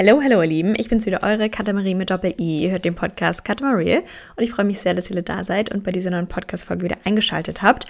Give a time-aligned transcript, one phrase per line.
[0.00, 2.62] Hallo, hallo ihr Lieben, ich bin's wieder, eure Katamarie mit Doppel-I.
[2.62, 4.02] Ihr hört den Podcast Katamarie
[4.36, 6.98] und ich freue mich sehr, dass ihr da seid und bei dieser neuen Podcast-Folge wieder
[7.02, 7.84] eingeschaltet habt.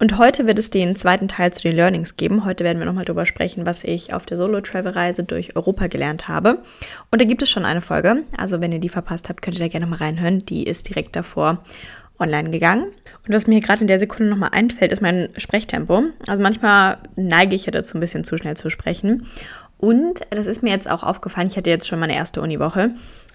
[0.00, 2.44] Und heute wird es den zweiten Teil zu den Learnings geben.
[2.44, 6.64] Heute werden wir nochmal darüber sprechen, was ich auf der Solo-Travel-Reise durch Europa gelernt habe.
[7.12, 9.64] Und da gibt es schon eine Folge, also wenn ihr die verpasst habt, könnt ihr
[9.64, 10.44] da gerne mal reinhören.
[10.44, 11.62] Die ist direkt davor
[12.18, 12.86] online gegangen.
[13.26, 16.02] Und was mir gerade in der Sekunde nochmal einfällt, ist mein Sprechtempo.
[16.26, 19.26] Also manchmal neige ich ja dazu, ein bisschen zu schnell zu sprechen.
[19.82, 22.92] Und das ist mir jetzt auch aufgefallen, ich hatte jetzt schon meine erste Uniwoche.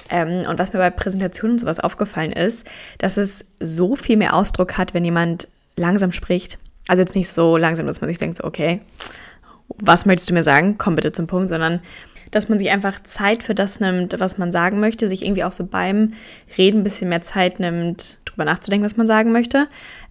[0.10, 2.66] Ähm, und was mir bei Präsentationen und sowas aufgefallen ist,
[3.00, 6.58] dass es so viel mehr Ausdruck hat, wenn jemand langsam spricht.
[6.88, 8.80] Also jetzt nicht so langsam, dass man sich denkt, so, okay,
[9.76, 10.78] was möchtest du mir sagen?
[10.78, 11.82] Komm bitte zum Punkt, sondern
[12.32, 15.52] dass man sich einfach Zeit für das nimmt, was man sagen möchte, sich irgendwie auch
[15.52, 16.12] so beim
[16.58, 19.68] Reden ein bisschen mehr Zeit nimmt, drüber nachzudenken, was man sagen möchte.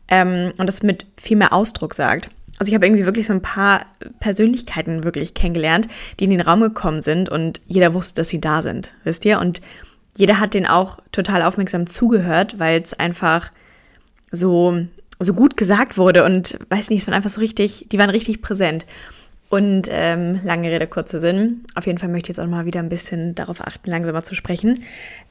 [0.09, 2.29] Ähm, und das mit viel mehr Ausdruck sagt
[2.59, 3.87] also ich habe irgendwie wirklich so ein paar
[4.21, 5.89] Persönlichkeiten wirklich kennengelernt,
[6.19, 9.39] die in den Raum gekommen sind und jeder wusste, dass sie da sind, wisst ihr?
[9.41, 9.61] Und
[10.17, 13.51] jeder hat denen auch total aufmerksam zugehört, weil es einfach
[14.33, 14.87] so,
[15.21, 18.43] so gut gesagt wurde und weiß nicht, es waren einfach so richtig, die waren richtig
[18.43, 18.87] präsent.
[19.49, 21.65] Und ähm, lange Rede, kurzer Sinn.
[21.77, 24.35] Auf jeden Fall möchte ich jetzt auch mal wieder ein bisschen darauf achten, langsamer zu
[24.35, 24.83] sprechen,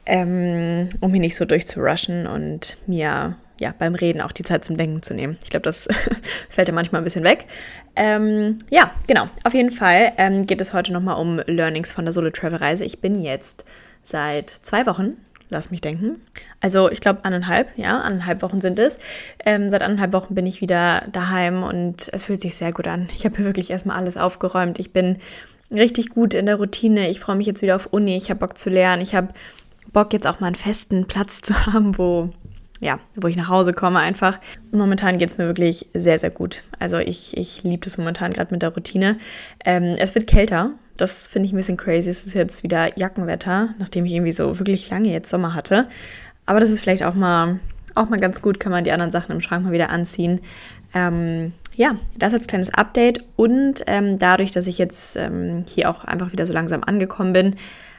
[0.06, 4.78] ähm, um hier nicht so durchzurushen und mir ja, beim Reden auch die Zeit zum
[4.78, 5.38] Denken zu nehmen.
[5.44, 5.88] Ich glaube, das
[6.50, 7.46] fällt ja manchmal ein bisschen weg.
[7.96, 9.28] Ähm, ja, genau.
[9.44, 12.84] Auf jeden Fall ähm, geht es heute nochmal um Learnings von der Solo-Travel-Reise.
[12.84, 13.66] Ich bin jetzt
[14.04, 15.18] seit zwei Wochen,
[15.50, 16.22] lass mich denken.
[16.62, 18.98] Also ich glaube anderthalb, ja, anderthalb Wochen sind es.
[19.46, 23.08] Ähm, seit anderthalb Wochen bin ich wieder daheim und es fühlt sich sehr gut an.
[23.16, 24.80] Ich habe wirklich erstmal alles aufgeräumt.
[24.80, 25.18] Ich bin
[25.72, 27.10] richtig gut in der Routine.
[27.10, 28.16] Ich freue mich jetzt wieder auf Uni.
[28.16, 29.02] Ich habe Bock zu lernen.
[29.02, 29.30] Ich habe
[29.94, 32.30] Bock jetzt auch mal einen festen Platz zu haben, wo
[32.82, 34.40] ja, wo ich nach Hause komme einfach.
[34.72, 36.64] Und momentan geht es mir wirklich sehr, sehr gut.
[36.80, 39.18] Also ich, ich liebe das momentan gerade mit der Routine.
[39.64, 40.72] Ähm, es wird kälter.
[40.98, 42.10] Das finde ich ein bisschen crazy.
[42.10, 45.88] Es ist jetzt wieder Jackenwetter, nachdem ich irgendwie so wirklich lange jetzt Sommer hatte.
[46.46, 47.60] Aber das ist vielleicht auch mal,
[47.96, 50.42] auch mal ganz gut, kann man die anderen Sachen im Schrank mal wieder anziehen.
[50.94, 53.24] Ähm, ja, das als kleines Update.
[53.38, 57.56] Und ähm, dadurch, dass ich jetzt ähm, hier auch einfach wieder so langsam angekommen bin,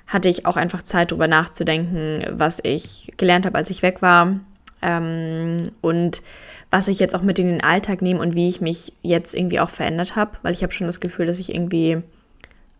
[0.06, 4.38] hatte ich auch einfach Zeit, darüber nachzudenken, was ich gelernt habe, als ich weg war,
[4.86, 6.22] ähm, und
[6.70, 9.60] was ich jetzt auch mit in den Alltag nehme und wie ich mich jetzt irgendwie
[9.60, 12.02] auch verändert habe, weil ich habe schon das Gefühl, dass ich irgendwie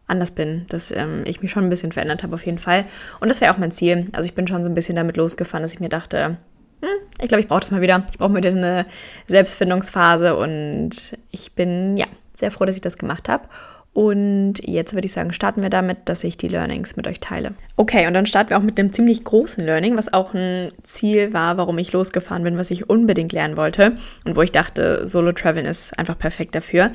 [0.07, 2.85] anders bin, dass ähm, ich mich schon ein bisschen verändert habe auf jeden Fall.
[3.21, 4.07] Und das wäre auch mein Ziel.
[4.13, 6.37] Also ich bin schon so ein bisschen damit losgefahren, dass ich mir dachte,
[6.81, 6.89] hm,
[7.21, 8.05] ich glaube, ich brauche das mal wieder.
[8.11, 8.87] Ich brauche wieder eine
[9.27, 13.49] Selbstfindungsphase und ich bin ja sehr froh, dass ich das gemacht habe.
[13.97, 17.55] Und jetzt würde ich sagen, starten wir damit, dass ich die Learnings mit euch teile.
[17.77, 21.33] Okay, und dann starten wir auch mit einem ziemlich großen Learning, was auch ein Ziel
[21.33, 23.97] war, warum ich losgefahren bin, was ich unbedingt lernen wollte
[24.27, 26.91] und wo ich dachte, Solo-Traveln ist einfach perfekt dafür.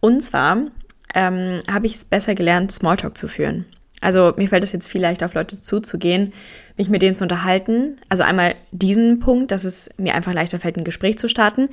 [0.00, 0.62] Und zwar
[1.14, 3.66] ähm, habe ich es besser gelernt, Smalltalk zu führen.
[4.00, 6.32] Also mir fällt es jetzt viel leichter, auf Leute zuzugehen,
[6.78, 7.98] mich mit denen zu unterhalten.
[8.08, 11.68] Also einmal diesen Punkt, dass es mir einfach leichter fällt, ein Gespräch zu starten.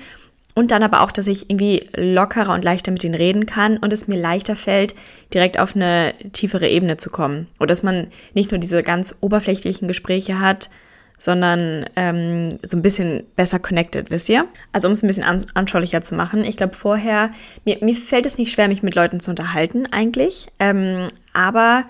[0.55, 3.91] Und dann aber auch, dass ich irgendwie lockerer und leichter mit ihnen reden kann und
[3.91, 4.93] es mir leichter fällt,
[5.33, 7.47] direkt auf eine tiefere Ebene zu kommen.
[7.59, 10.69] Oder dass man nicht nur diese ganz oberflächlichen Gespräche hat,
[11.17, 14.45] sondern ähm, so ein bisschen besser connected, wisst ihr?
[14.73, 16.43] Also um es ein bisschen an anschaulicher zu machen.
[16.43, 17.31] Ich glaube vorher,
[17.65, 21.85] mir, mir fällt es nicht schwer, mich mit Leuten zu unterhalten eigentlich, ähm, aber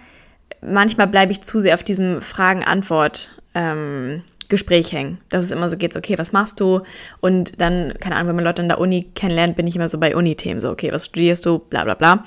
[0.62, 3.42] manchmal bleibe ich zu sehr auf diesem Fragen-Antwort.
[3.56, 5.18] Ähm, Gespräch hängen.
[5.30, 6.82] Dass es immer so geht, okay, was machst du?
[7.22, 10.00] Und dann, keine Ahnung, wenn man Leute an der Uni kennenlernt, bin ich immer so
[10.00, 11.58] bei Uni-Themen, so, okay, was studierst du?
[11.58, 12.24] Bla bla bla.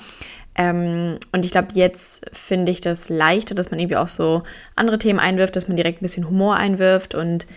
[0.57, 4.43] Ähm, und ich glaube, jetzt finde ich das leichter, dass man irgendwie auch so
[4.75, 7.15] andere Themen einwirft, dass man direkt ein bisschen Humor einwirft.
[7.15, 7.47] Und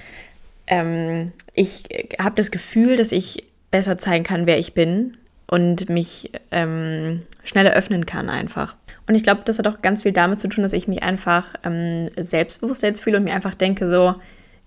[0.66, 1.84] ähm, ich
[2.20, 5.16] habe das Gefühl, dass ich besser zeigen kann, wer ich bin
[5.46, 8.76] und mich ähm, schneller öffnen kann einfach.
[9.08, 11.54] Und ich glaube, das hat auch ganz viel damit zu tun, dass ich mich einfach
[11.64, 14.14] ähm, selbstbewusster jetzt fühle und mir einfach denke, so,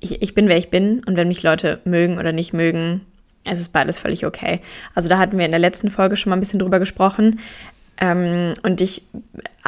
[0.03, 3.01] ich, ich bin, wer ich bin und wenn mich Leute mögen oder nicht mögen,
[3.45, 4.59] es ist beides völlig okay.
[4.95, 7.39] Also da hatten wir in der letzten Folge schon mal ein bisschen drüber gesprochen.
[7.99, 9.03] Ähm, und ich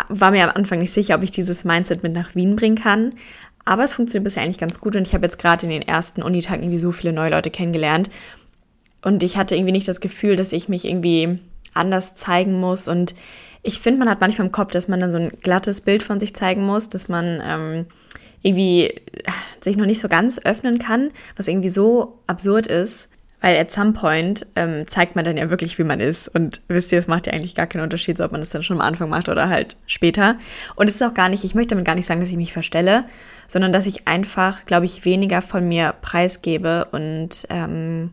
[0.08, 3.14] war mir am Anfang nicht sicher, ob ich dieses Mindset mit nach Wien bringen kann.
[3.66, 6.22] Aber es funktioniert bisher eigentlich ganz gut und ich habe jetzt gerade in den ersten
[6.22, 8.10] Unitagen irgendwie so viele neue Leute kennengelernt.
[9.02, 11.40] Und ich hatte irgendwie nicht das Gefühl, dass ich mich irgendwie
[11.74, 12.88] anders zeigen muss.
[12.88, 13.16] Und
[13.64, 16.20] ich finde, man hat manchmal im Kopf, dass man dann so ein glattes Bild von
[16.20, 17.86] sich zeigen muss, dass man ähm,
[18.46, 19.02] irgendwie äh,
[19.62, 23.10] sich noch nicht so ganz öffnen kann, was irgendwie so absurd ist,
[23.42, 26.28] weil at some point ähm, zeigt man dann ja wirklich, wie man ist.
[26.34, 28.78] Und wisst ihr, es macht ja eigentlich gar keinen Unterschied, ob man das dann schon
[28.78, 30.38] am Anfang macht oder halt später.
[30.76, 32.54] Und es ist auch gar nicht, ich möchte damit gar nicht sagen, dass ich mich
[32.54, 33.06] verstelle,
[33.48, 38.12] sondern dass ich einfach, glaube ich, weniger von mir preisgebe und ähm,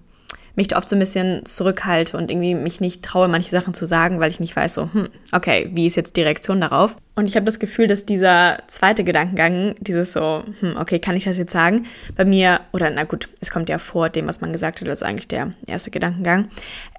[0.54, 3.87] mich da oft so ein bisschen zurückhalte und irgendwie mich nicht traue, manche Sachen zu
[3.87, 6.96] sagen, weil ich nicht weiß, so, hm, okay, wie ist jetzt die Reaktion darauf?
[7.14, 11.25] Und ich habe das Gefühl, dass dieser zweite Gedankengang, dieses so, hm, okay, kann ich
[11.25, 14.52] das jetzt sagen, bei mir, oder na gut, es kommt ja vor dem, was man
[14.52, 16.49] gesagt hat, also eigentlich der erste Gedankengang.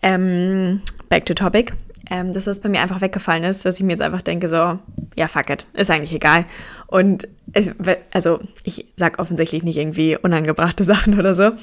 [0.02, 1.74] Ähm, back to topic.
[2.12, 4.78] Ähm, dass das bei mir einfach weggefallen ist, dass ich mir jetzt einfach denke, so,
[5.16, 6.44] ja, fuck it, ist eigentlich egal.
[6.94, 7.72] Und es,
[8.12, 11.54] also ich sage offensichtlich nicht irgendwie unangebrachte Sachen oder so.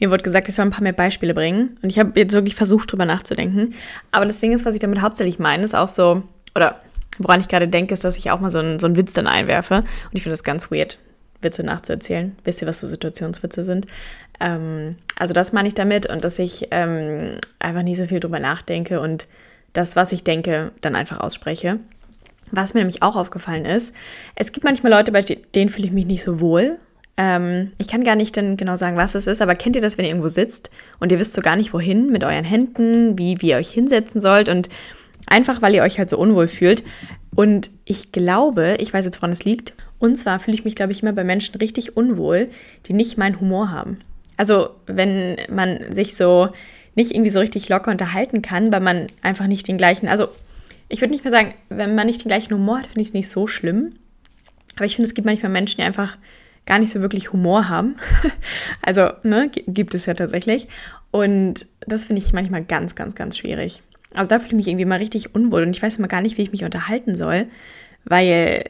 [0.00, 1.78] Mir wurde gesagt, ich soll ein paar mehr Beispiele bringen.
[1.82, 3.74] Und ich habe jetzt wirklich versucht, drüber nachzudenken.
[4.12, 6.22] Aber das Ding ist, was ich damit hauptsächlich meine, ist auch so,
[6.56, 6.80] oder
[7.18, 9.26] woran ich gerade denke, ist, dass ich auch mal so einen, so einen Witz dann
[9.26, 9.74] einwerfe.
[9.74, 10.98] Und ich finde das ganz weird,
[11.42, 12.34] Witze nachzuerzählen.
[12.44, 13.86] Wisst ihr, was so Situationswitze sind?
[14.40, 18.40] Ähm, also das meine ich damit und dass ich ähm, einfach nie so viel drüber
[18.40, 19.26] nachdenke und
[19.74, 21.78] das, was ich denke, dann einfach ausspreche.
[22.52, 23.94] Was mir nämlich auch aufgefallen ist,
[24.36, 26.78] es gibt manchmal Leute, bei denen fühle ich mich nicht so wohl,
[27.16, 29.98] ähm, ich kann gar nicht dann genau sagen, was es ist, aber kennt ihr das,
[29.98, 33.40] wenn ihr irgendwo sitzt und ihr wisst so gar nicht, wohin mit euren Händen, wie,
[33.40, 34.68] wie ihr euch hinsetzen sollt und
[35.26, 36.82] einfach, weil ihr euch halt so unwohl fühlt.
[37.34, 39.74] Und ich glaube, ich weiß jetzt, woran es liegt.
[39.98, 42.48] Und zwar fühle ich mich, glaube ich, immer bei Menschen richtig unwohl,
[42.86, 43.98] die nicht meinen Humor haben.
[44.36, 46.48] Also, wenn man sich so
[46.94, 50.28] nicht irgendwie so richtig locker unterhalten kann, weil man einfach nicht den gleichen, also
[50.92, 53.14] ich würde nicht mehr sagen, wenn man nicht den gleichen Humor hat, finde ich es
[53.14, 53.94] nicht so schlimm.
[54.76, 56.18] Aber ich finde, es gibt manchmal Menschen, die einfach
[56.66, 57.96] gar nicht so wirklich Humor haben.
[58.82, 60.68] also, ne, gibt es ja tatsächlich.
[61.10, 63.82] Und das finde ich manchmal ganz, ganz, ganz schwierig.
[64.12, 66.36] Also da fühle ich mich irgendwie mal richtig unwohl und ich weiß immer gar nicht,
[66.36, 67.46] wie ich mich unterhalten soll,
[68.04, 68.64] weil,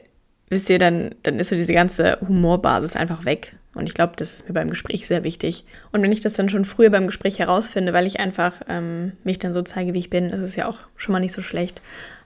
[0.47, 3.57] wisst ihr, dann, dann ist so diese ganze Humorbasis einfach weg.
[3.75, 5.65] Und ich glaube, das ist mir beim Gespräch sehr wichtig.
[5.91, 9.39] Und wenn ich das dann schon früher beim Gespräch herausfinde, weil ich einfach ähm, mich
[9.39, 11.81] dann so zeige, wie ich bin, ist es ja auch schon mal nicht so schlecht.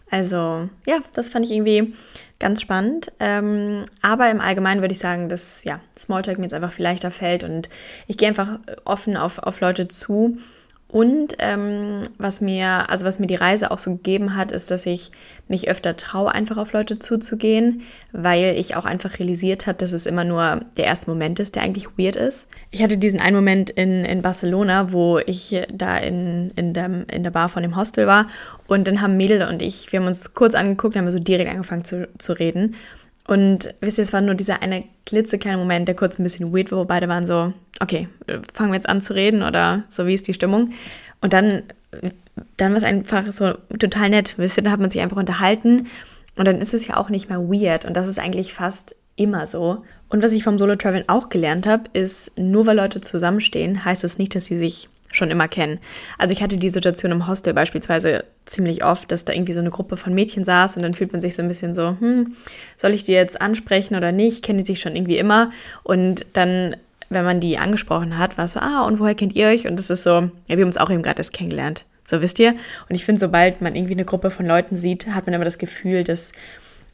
[0.10, 1.94] Also ja, das fand ich irgendwie
[2.40, 3.12] ganz spannend.
[3.20, 7.12] Ähm, aber im Allgemeinen würde ich sagen, dass ja, Smalltalk mir jetzt einfach viel leichter
[7.12, 7.70] fällt und
[8.08, 10.38] ich gehe einfach offen auf, auf Leute zu
[10.89, 14.86] und ähm, was mir, also was mir die Reise auch so gegeben hat, ist, dass
[14.86, 15.12] ich
[15.50, 17.81] mich öfter traue, einfach auf Leute zuzugehen,
[18.13, 21.63] weil ich auch einfach realisiert habe, dass es immer nur der erste Moment ist, der
[21.63, 22.48] eigentlich weird ist.
[22.72, 27.24] Ich hatte diesen einen Moment in, in Barcelona, wo ich da in, in, der, in
[27.24, 28.28] der Bar von dem Hostel war
[28.68, 31.51] und dann haben Mädel und ich, wir haben uns kurz angeguckt, haben wir so direkt
[31.51, 32.75] angefangen zu, zu reden.
[33.27, 36.71] Und wisst ihr, es war nur dieser eine klitzekleine Moment, der kurz ein bisschen weird
[36.71, 38.07] war, wo beide waren so, okay,
[38.53, 40.71] fangen wir jetzt an zu reden oder so, wie ist die Stimmung?
[41.19, 41.63] Und dann,
[42.56, 45.88] dann war es einfach so total nett, wisst ihr, da hat man sich einfach unterhalten
[46.38, 49.45] und dann ist es ja auch nicht mehr weird und das ist eigentlich fast immer
[49.45, 49.83] so.
[50.09, 54.13] Und was ich vom Solo-Traveln auch gelernt habe, ist, nur weil Leute zusammenstehen, heißt es
[54.13, 55.80] das nicht, dass sie sich schon immer kennen.
[56.18, 59.69] Also ich hatte die Situation im Hostel beispielsweise ziemlich oft, dass da irgendwie so eine
[59.69, 62.36] Gruppe von Mädchen saß und dann fühlt man sich so ein bisschen so, hm,
[62.75, 64.44] soll ich die jetzt ansprechen oder nicht?
[64.44, 65.51] Kennen die sich schon irgendwie immer?
[65.83, 66.75] Und dann,
[67.09, 69.68] wenn man die angesprochen hat, war es so, ah, und woher kennt ihr euch?
[69.68, 71.86] Und das ist so, ja, wir haben uns auch eben gerade erst kennengelernt.
[72.06, 72.51] So wisst ihr?
[72.89, 75.57] Und ich finde, sobald man irgendwie eine Gruppe von Leuten sieht, hat man immer das
[75.57, 76.31] Gefühl, dass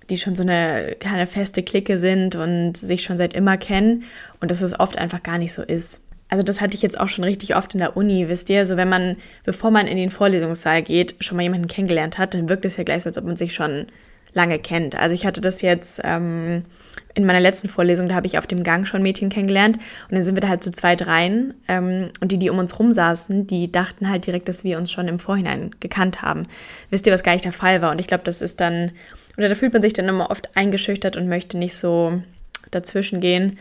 [0.10, 4.04] die schon so eine kleine feste Clique sind und sich schon seit immer kennen
[4.42, 6.02] und dass es oft einfach gar nicht so ist
[6.34, 8.76] also das hatte ich jetzt auch schon richtig oft in der Uni, wisst ihr, so
[8.76, 12.66] wenn man, bevor man in den Vorlesungssaal geht, schon mal jemanden kennengelernt hat, dann wirkt
[12.66, 13.86] es ja gleich so, als ob man sich schon
[14.34, 15.00] lange kennt.
[15.00, 16.66] Also ich hatte das jetzt ähm,
[17.14, 19.78] in meiner letzten Vorlesung, da habe ich auf dem Gang schon Mädchen kennengelernt
[20.10, 22.80] und dann sind wir da halt zu zweit rein ähm, und die, die um uns
[22.80, 26.48] rum saßen, die dachten halt direkt, dass wir uns schon im Vorhinein gekannt haben.
[26.90, 27.92] Wisst ihr, was gar nicht der Fall war?
[27.92, 28.92] Und ich glaube, das ist dann,
[29.38, 32.24] oder da fühlt man sich dann immer oft eingeschüchtert und möchte nicht so
[32.72, 33.60] dazwischen gehen.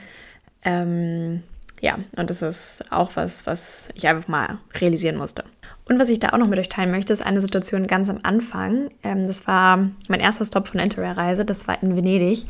[0.65, 1.43] Ähm,
[1.83, 5.43] ja, und das ist auch was, was ich einfach mal realisieren musste.
[5.85, 8.21] Und was ich da auch noch mit euch teilen möchte, ist eine Situation ganz am
[8.23, 8.89] Anfang.
[9.03, 12.45] Ähm, das war mein erster Stop von Interrail-Reise, das war in Venedig.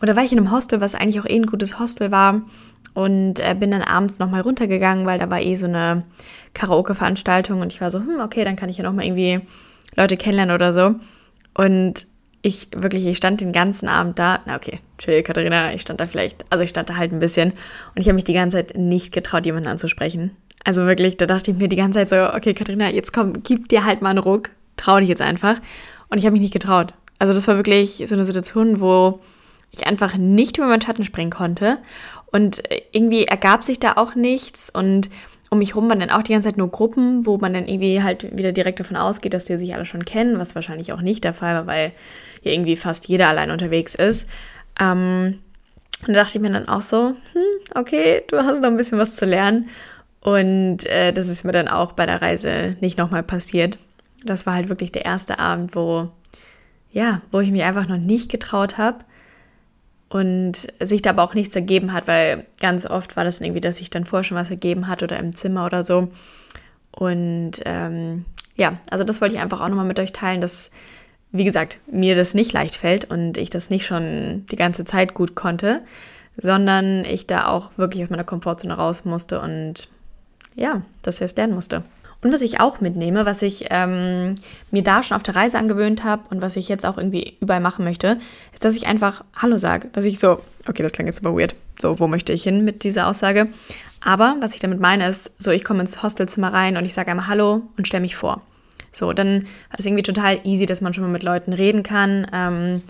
[0.00, 2.40] Und da war ich in einem Hostel, was eigentlich auch eh ein gutes Hostel war.
[2.94, 6.04] Und äh, bin dann abends nochmal runtergegangen, weil da war eh so eine
[6.54, 7.60] Karaoke-Veranstaltung.
[7.60, 9.42] Und ich war so, hm, okay, dann kann ich ja nochmal irgendwie
[9.96, 10.94] Leute kennenlernen oder so.
[11.52, 12.06] Und
[12.42, 14.40] ich wirklich, ich stand den ganzen Abend da.
[14.46, 17.52] Na okay, chill, Katharina, ich stand da vielleicht, also ich stand da halt ein bisschen
[17.94, 20.36] und ich habe mich die ganze Zeit nicht getraut, jemanden anzusprechen.
[20.64, 23.68] Also wirklich, da dachte ich mir die ganze Zeit so, okay, Katharina, jetzt komm, gib
[23.68, 25.60] dir halt mal einen Ruck, trau dich jetzt einfach.
[26.08, 26.94] Und ich habe mich nicht getraut.
[27.18, 29.20] Also das war wirklich so eine Situation, wo
[29.70, 31.78] ich einfach nicht über meinen Schatten springen konnte.
[32.30, 35.10] Und irgendwie ergab sich da auch nichts und
[35.50, 38.02] um mich rum waren dann auch die ganze Zeit nur Gruppen, wo man dann irgendwie
[38.02, 41.24] halt wieder direkt davon ausgeht, dass die sich alle schon kennen, was wahrscheinlich auch nicht
[41.24, 41.92] der Fall war, weil
[42.42, 44.28] hier irgendwie fast jeder allein unterwegs ist.
[44.78, 45.38] Ähm,
[46.06, 47.42] und da dachte ich mir dann auch so, hm,
[47.74, 49.68] okay, du hast noch ein bisschen was zu lernen.
[50.20, 53.78] Und äh, das ist mir dann auch bei der Reise nicht nochmal passiert.
[54.24, 56.10] Das war halt wirklich der erste Abend, wo,
[56.92, 58.98] ja, wo ich mich einfach noch nicht getraut habe
[60.08, 63.76] und sich da aber auch nichts ergeben hat, weil ganz oft war das irgendwie, dass
[63.76, 66.08] sich dann vorher schon was ergeben hat oder im Zimmer oder so.
[66.90, 68.24] Und ähm,
[68.56, 70.70] ja, also das wollte ich einfach auch nochmal mit euch teilen, dass,
[71.30, 75.14] wie gesagt, mir das nicht leicht fällt und ich das nicht schon die ganze Zeit
[75.14, 75.82] gut konnte,
[76.36, 79.88] sondern ich da auch wirklich aus meiner Komfortzone raus musste und
[80.54, 81.84] ja, das jetzt lernen musste.
[82.20, 84.34] Und was ich auch mitnehme, was ich ähm,
[84.72, 87.60] mir da schon auf der Reise angewöhnt habe und was ich jetzt auch irgendwie überall
[87.60, 88.18] machen möchte,
[88.52, 89.88] ist, dass ich einfach Hallo sage.
[89.92, 91.54] Dass ich so, okay, das klingt jetzt super weird.
[91.80, 93.46] So, wo möchte ich hin mit dieser Aussage?
[94.00, 97.10] Aber was ich damit meine, ist, so, ich komme ins Hostelzimmer rein und ich sage
[97.10, 98.42] einmal Hallo und stelle mich vor.
[98.90, 102.26] So, dann hat es irgendwie total easy, dass man schon mal mit Leuten reden kann.
[102.32, 102.82] Ähm,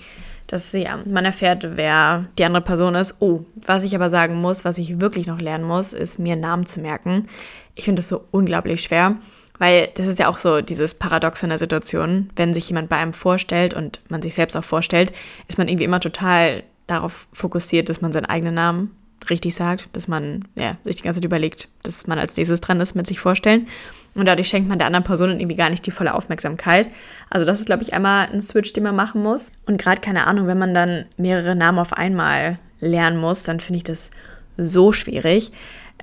[0.48, 3.16] dass ja, man erfährt, wer die andere Person ist.
[3.20, 6.66] Oh, was ich aber sagen muss, was ich wirklich noch lernen muss, ist mir Namen
[6.66, 7.28] zu merken.
[7.74, 9.16] Ich finde das so unglaublich schwer,
[9.58, 12.30] weil das ist ja auch so dieses Paradox in der Situation.
[12.34, 15.12] Wenn sich jemand bei einem vorstellt und man sich selbst auch vorstellt,
[15.48, 18.96] ist man irgendwie immer total darauf fokussiert, dass man seinen eigenen Namen
[19.30, 22.80] richtig sagt, dass man ja, sich die ganze Zeit überlegt, dass man als nächstes dran
[22.80, 23.66] ist mit sich vorstellen.
[24.14, 26.88] Und dadurch schenkt man der anderen Person irgendwie gar nicht die volle Aufmerksamkeit.
[27.30, 29.52] Also das ist, glaube ich, einmal ein Switch, den man machen muss.
[29.66, 33.78] Und gerade, keine Ahnung, wenn man dann mehrere Namen auf einmal lernen muss, dann finde
[33.78, 34.10] ich das
[34.56, 35.52] so schwierig.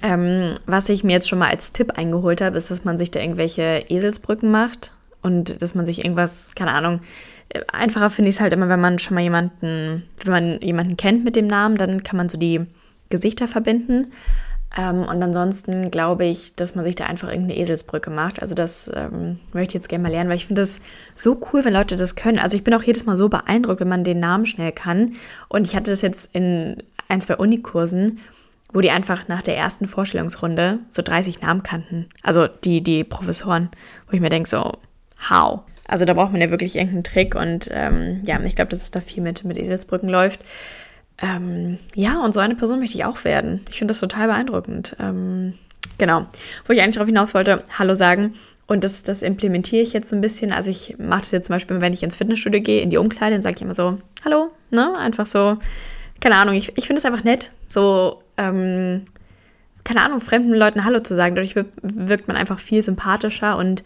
[0.01, 3.11] Ähm, was ich mir jetzt schon mal als Tipp eingeholt habe, ist, dass man sich
[3.11, 4.91] da irgendwelche Eselsbrücken macht
[5.21, 7.01] und dass man sich irgendwas, keine Ahnung,
[7.71, 11.23] einfacher finde ich es halt immer, wenn man schon mal jemanden, wenn man jemanden kennt
[11.23, 12.65] mit dem Namen, dann kann man so die
[13.15, 14.07] Gesichter verbinden.
[14.77, 18.41] Ähm, und ansonsten glaube ich, dass man sich da einfach irgendeine Eselsbrücke macht.
[18.41, 20.79] Also das ähm, möchte ich jetzt gerne mal lernen, weil ich finde das
[21.15, 22.39] so cool, wenn Leute das können.
[22.39, 25.13] Also ich bin auch jedes Mal so beeindruckt, wenn man den Namen schnell kann.
[25.47, 28.19] Und ich hatte das jetzt in ein, zwei Unikursen,
[28.73, 32.07] wo die einfach nach der ersten Vorstellungsrunde so 30 Namen kannten.
[32.23, 33.69] Also die, die Professoren,
[34.07, 34.73] wo ich mir denke, so,
[35.29, 35.61] how?
[35.87, 38.91] Also da braucht man ja wirklich irgendeinen Trick und ähm, ja, ich glaube, dass es
[38.91, 40.41] da viel mit, mit Eselsbrücken läuft.
[41.21, 43.65] Ähm, ja, und so eine Person möchte ich auch werden.
[43.69, 44.95] Ich finde das total beeindruckend.
[44.99, 45.53] Ähm,
[45.97, 46.25] genau.
[46.65, 48.33] Wo ich eigentlich darauf hinaus wollte, Hallo sagen.
[48.67, 50.51] Und das, das implementiere ich jetzt so ein bisschen.
[50.51, 53.35] Also ich mache das jetzt zum Beispiel, wenn ich ins Fitnessstudio gehe, in die Umkleide,
[53.35, 54.97] dann sage ich immer so, Hallo, ne?
[54.97, 55.57] Einfach so,
[56.19, 59.03] keine Ahnung, ich, ich finde es einfach nett, so, ähm,
[59.83, 61.35] keine Ahnung, fremden Leuten Hallo zu sagen.
[61.35, 63.83] Dadurch wirkt man einfach viel sympathischer und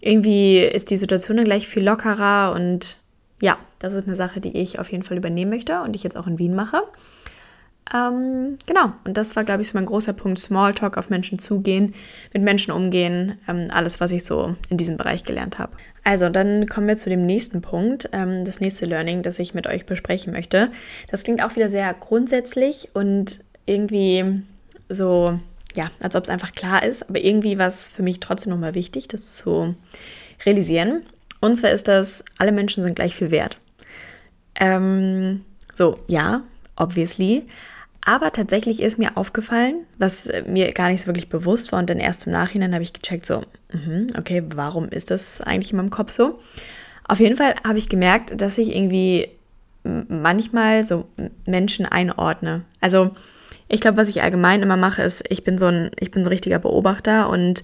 [0.00, 2.98] irgendwie ist die Situation dann gleich viel lockerer und
[3.42, 6.16] ja, das ist eine Sache, die ich auf jeden Fall übernehmen möchte und ich jetzt
[6.16, 6.82] auch in Wien mache.
[7.94, 11.94] Ähm, genau, und das war, glaube ich, so mein großer Punkt: Smalltalk, auf Menschen zugehen,
[12.32, 15.72] mit Menschen umgehen, ähm, alles, was ich so in diesem Bereich gelernt habe.
[16.02, 19.68] Also, dann kommen wir zu dem nächsten Punkt, ähm, das nächste Learning, das ich mit
[19.68, 20.70] euch besprechen möchte.
[21.10, 24.42] Das klingt auch wieder sehr grundsätzlich und irgendwie
[24.88, 25.38] so,
[25.76, 28.74] ja, als ob es einfach klar ist, aber irgendwie war es für mich trotzdem nochmal
[28.74, 29.76] wichtig, das zu
[30.44, 31.02] realisieren.
[31.40, 33.58] Und zwar ist das, alle Menschen sind gleich viel wert.
[34.58, 35.44] Ähm,
[35.74, 36.42] so, ja,
[36.76, 37.46] obviously.
[38.04, 41.98] Aber tatsächlich ist mir aufgefallen, was mir gar nicht so wirklich bewusst war und dann
[41.98, 45.90] erst im Nachhinein habe ich gecheckt, so, mh, okay, warum ist das eigentlich in meinem
[45.90, 46.38] Kopf so?
[47.08, 49.28] Auf jeden Fall habe ich gemerkt, dass ich irgendwie
[50.08, 51.06] manchmal so
[51.46, 52.62] Menschen einordne.
[52.80, 53.10] Also
[53.68, 56.28] ich glaube, was ich allgemein immer mache, ist, ich bin so ein, ich bin so
[56.28, 57.62] ein richtiger Beobachter und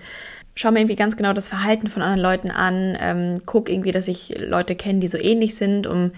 [0.55, 4.09] schaue mir irgendwie ganz genau das Verhalten von anderen Leuten an, ähm, gucke irgendwie, dass
[4.09, 6.13] ich Leute kenne, die so ähnlich sind, um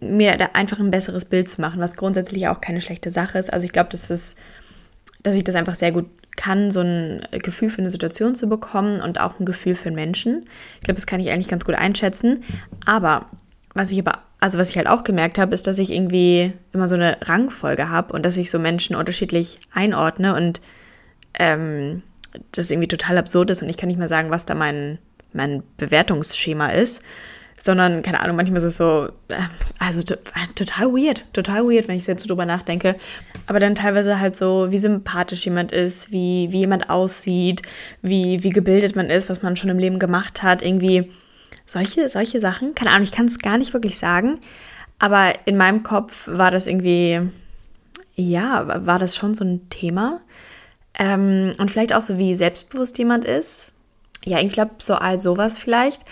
[0.00, 3.52] mir da einfach ein besseres Bild zu machen, was grundsätzlich auch keine schlechte Sache ist.
[3.52, 4.34] Also ich glaube, dass es,
[5.22, 6.06] dass ich das einfach sehr gut
[6.36, 9.96] kann, so ein Gefühl für eine Situation zu bekommen und auch ein Gefühl für einen
[9.96, 10.46] Menschen.
[10.76, 12.42] Ich glaube, das kann ich eigentlich ganz gut einschätzen.
[12.84, 13.26] Aber
[13.74, 16.88] was ich aber, also was ich halt auch gemerkt habe, ist, dass ich irgendwie immer
[16.88, 20.60] so eine Rangfolge habe und dass ich so Menschen unterschiedlich einordne und
[21.38, 22.02] ähm,
[22.52, 24.98] das irgendwie total absurd ist und ich kann nicht mehr sagen, was da mein,
[25.32, 27.02] mein Bewertungsschema ist,
[27.58, 29.36] sondern, keine Ahnung, manchmal ist es so, äh,
[29.78, 32.96] also total weird, total weird, wenn ich jetzt so drüber nachdenke.
[33.46, 37.62] Aber dann teilweise halt so, wie sympathisch jemand ist, wie, wie jemand aussieht,
[38.02, 41.10] wie, wie gebildet man ist, was man schon im Leben gemacht hat, irgendwie
[41.66, 42.74] solche, solche Sachen.
[42.74, 44.38] Keine Ahnung, ich kann es gar nicht wirklich sagen,
[44.98, 47.20] aber in meinem Kopf war das irgendwie,
[48.16, 50.20] ja, war das schon so ein Thema.
[50.98, 53.74] Ähm, und vielleicht auch so, wie selbstbewusst jemand ist.
[54.24, 56.02] Ja, ich glaube, so all sowas vielleicht.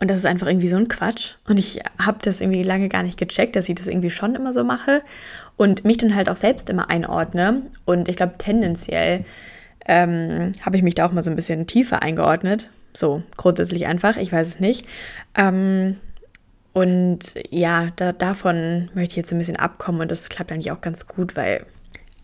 [0.00, 1.34] Und das ist einfach irgendwie so ein Quatsch.
[1.46, 4.52] Und ich habe das irgendwie lange gar nicht gecheckt, dass ich das irgendwie schon immer
[4.52, 5.02] so mache
[5.56, 7.62] und mich dann halt auch selbst immer einordne.
[7.84, 9.24] Und ich glaube, tendenziell
[9.86, 12.70] ähm, habe ich mich da auch mal so ein bisschen tiefer eingeordnet.
[12.96, 14.86] So grundsätzlich einfach, ich weiß es nicht.
[15.36, 15.98] Ähm,
[16.72, 20.80] und ja, da, davon möchte ich jetzt ein bisschen abkommen und das klappt eigentlich auch
[20.80, 21.66] ganz gut, weil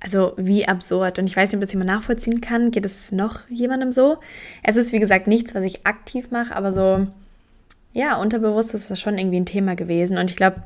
[0.00, 1.18] also wie absurd.
[1.18, 2.71] Und ich weiß nicht, ob das jemand nachvollziehen kann.
[2.71, 4.18] Geht es noch jemandem so?
[4.62, 7.06] Es ist, wie gesagt, nichts, was ich aktiv mache, aber so,
[7.97, 10.19] ja, unterbewusst ist das schon irgendwie ein Thema gewesen.
[10.19, 10.61] Und ich glaube,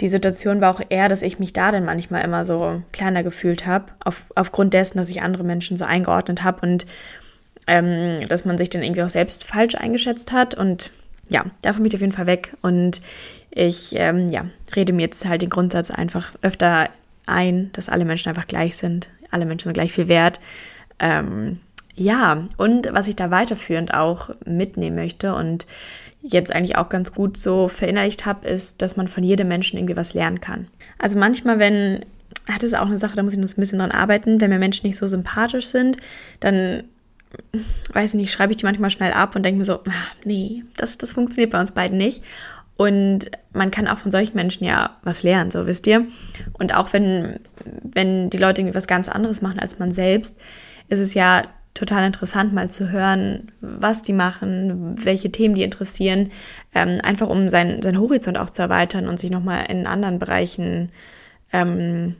[0.00, 3.66] die Situation war auch eher, dass ich mich da dann manchmal immer so kleiner gefühlt
[3.66, 6.86] habe, auf, aufgrund dessen, dass ich andere Menschen so eingeordnet habe und
[7.66, 10.54] ähm, dass man sich dann irgendwie auch selbst falsch eingeschätzt hat.
[10.54, 10.92] Und
[11.28, 12.56] ja, davon bin ich auf jeden Fall weg.
[12.62, 13.00] Und
[13.50, 16.90] ich ähm, ja, rede mir jetzt halt den Grundsatz einfach öfter
[17.26, 19.08] ein, dass alle Menschen einfach gleich sind.
[19.32, 20.38] Alle Menschen sind gleich viel wert.
[21.00, 21.58] Ähm,
[21.98, 25.66] ja, und was ich da weiterführend auch mitnehmen möchte und
[26.22, 29.96] jetzt eigentlich auch ganz gut so verinnerlicht habe, ist, dass man von jedem Menschen irgendwie
[29.96, 30.68] was lernen kann.
[30.98, 32.04] Also manchmal, wenn,
[32.50, 34.58] hat es auch eine Sache, da muss ich noch ein bisschen dran arbeiten, wenn mir
[34.58, 35.96] Menschen nicht so sympathisch sind,
[36.40, 36.84] dann
[37.92, 40.64] weiß ich nicht, schreibe ich die manchmal schnell ab und denke mir so, ach, nee,
[40.76, 42.22] das, das funktioniert bei uns beiden nicht.
[42.76, 46.06] Und man kann auch von solchen Menschen ja was lernen, so wisst ihr.
[46.54, 47.40] Und auch wenn,
[47.82, 50.36] wenn die Leute irgendwie was ganz anderes machen als man selbst,
[50.88, 51.42] ist es ja
[51.78, 56.30] total interessant, mal zu hören, was die machen, welche Themen die interessieren,
[56.74, 60.90] ähm, einfach um sein, seinen Horizont auch zu erweitern und sich nochmal in anderen Bereichen
[61.52, 62.16] ähm,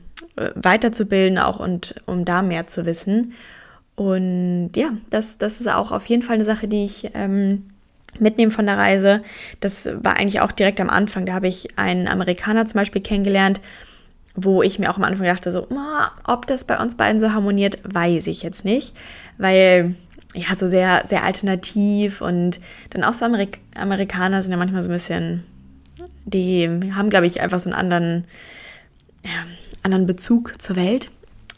[0.55, 3.33] weiterzubilden, auch und um da mehr zu wissen.
[3.95, 7.65] Und ja, das, das ist auch auf jeden Fall eine Sache, die ich ähm,
[8.17, 9.21] mitnehme von der Reise.
[9.59, 11.25] Das war eigentlich auch direkt am Anfang.
[11.25, 13.59] Da habe ich einen Amerikaner zum Beispiel kennengelernt,
[14.35, 15.67] wo ich mir auch am Anfang dachte, so,
[16.25, 18.95] ob das bei uns beiden so harmoniert, weiß ich jetzt nicht.
[19.37, 19.95] Weil,
[20.33, 22.59] ja, so sehr, sehr alternativ und
[22.91, 25.43] dann auch so Amerik Amerikaner sind ja manchmal so ein bisschen,
[26.25, 28.25] die haben, glaube ich, einfach so einen anderen,
[29.25, 29.45] ja,
[29.83, 31.09] anderen Bezug zur Welt.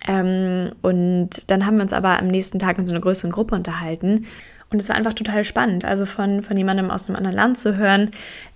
[0.08, 3.56] Ähm, und dann haben wir uns aber am nächsten Tag in so einer größeren Gruppe
[3.56, 4.26] unterhalten.
[4.72, 7.76] Und es war einfach total spannend, also von, von jemandem aus einem anderen Land zu
[7.76, 8.10] hören,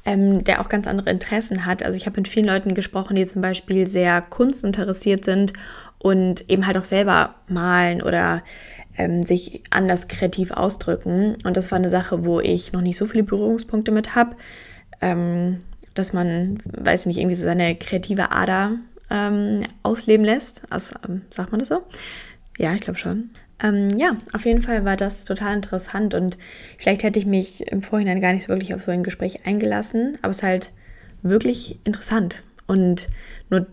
[0.06, 1.84] ähm, der auch ganz andere Interessen hat.
[1.84, 5.52] Also ich habe mit vielen Leuten gesprochen, die zum Beispiel sehr kunstinteressiert sind
[6.00, 8.44] und eben halt auch selber malen oder
[8.98, 11.36] ähm, sich anders kreativ ausdrücken.
[11.44, 14.38] Und das war eine Sache, wo ich noch nicht so viele Berührungspunkte mit habe,
[15.02, 15.62] ähm,
[15.96, 18.78] dass man, weiß nicht, irgendwie so seine kreative Ader
[19.10, 20.62] ähm, ausleben lässt.
[20.70, 21.84] Also, ähm, sagt man das so?
[22.58, 23.32] Ja, ich glaube schon.
[23.62, 26.38] Ähm, ja, auf jeden Fall war das total interessant und
[26.78, 30.32] vielleicht hätte ich mich im Vorhinein gar nicht wirklich auf so ein Gespräch eingelassen, aber
[30.32, 30.72] es ist halt
[31.22, 32.44] wirklich interessant.
[32.68, 33.08] Und
[33.50, 33.66] nur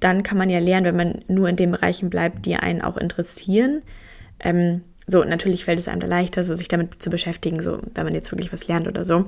[0.00, 2.96] dann kann man ja lernen, wenn man nur in den Bereichen bleibt, die einen auch
[2.96, 3.82] interessieren.
[4.40, 8.04] Ähm, so, natürlich fällt es einem da leichter, so sich damit zu beschäftigen, so wenn
[8.04, 9.26] man jetzt wirklich was lernt oder so.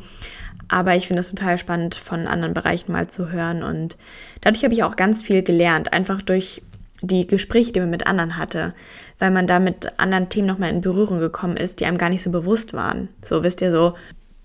[0.68, 3.62] Aber ich finde es total spannend, von anderen Bereichen mal zu hören.
[3.62, 3.96] Und
[4.42, 6.62] dadurch habe ich auch ganz viel gelernt, einfach durch
[7.02, 8.74] die Gespräche, die man mit anderen hatte,
[9.18, 12.22] weil man da mit anderen Themen nochmal in Berührung gekommen ist, die einem gar nicht
[12.22, 13.08] so bewusst waren.
[13.22, 13.94] So wisst ihr so,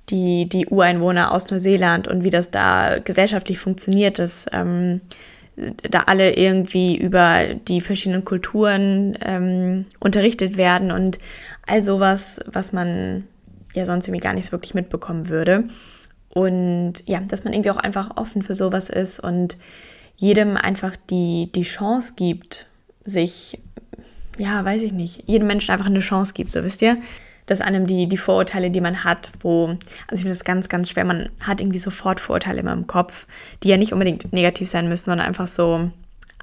[0.09, 5.01] die, die Ureinwohner aus Neuseeland und wie das da gesellschaftlich funktioniert, dass ähm,
[5.89, 11.19] da alle irgendwie über die verschiedenen Kulturen ähm, unterrichtet werden und
[11.65, 13.25] all sowas, was man
[13.73, 15.65] ja sonst irgendwie gar nicht so wirklich mitbekommen würde.
[16.29, 19.57] Und ja, dass man irgendwie auch einfach offen für sowas ist und
[20.17, 22.65] jedem einfach die, die Chance gibt,
[23.03, 23.59] sich,
[24.37, 26.97] ja, weiß ich nicht, jedem Menschen einfach eine Chance gibt, so wisst ihr,
[27.45, 29.79] dass einem die, die Vorurteile, die man hat, wo, also
[30.13, 33.25] ich finde das ganz, ganz schwer, man hat irgendwie sofort Vorurteile immer im Kopf,
[33.63, 35.89] die ja nicht unbedingt negativ sein müssen, sondern einfach so